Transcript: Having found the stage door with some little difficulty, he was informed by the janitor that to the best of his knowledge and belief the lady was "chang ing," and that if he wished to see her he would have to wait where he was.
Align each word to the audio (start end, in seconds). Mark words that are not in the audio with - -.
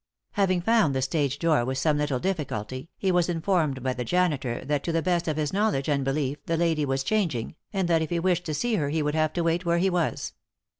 Having 0.31 0.61
found 0.61 0.95
the 0.95 1.01
stage 1.03 1.37
door 1.37 1.63
with 1.63 1.77
some 1.77 1.99
little 1.99 2.17
difficulty, 2.17 2.89
he 2.97 3.11
was 3.11 3.29
informed 3.29 3.83
by 3.83 3.93
the 3.93 4.03
janitor 4.03 4.65
that 4.65 4.83
to 4.83 4.91
the 4.91 5.03
best 5.03 5.27
of 5.27 5.37
his 5.37 5.53
knowledge 5.53 5.87
and 5.87 6.03
belief 6.03 6.43
the 6.47 6.57
lady 6.57 6.85
was 6.85 7.03
"chang 7.03 7.29
ing," 7.35 7.55
and 7.71 7.87
that 7.87 8.01
if 8.01 8.09
he 8.09 8.17
wished 8.17 8.45
to 8.45 8.55
see 8.55 8.73
her 8.77 8.89
he 8.89 9.03
would 9.03 9.13
have 9.13 9.31
to 9.33 9.43
wait 9.43 9.63
where 9.63 9.77
he 9.77 9.91
was. 9.91 10.33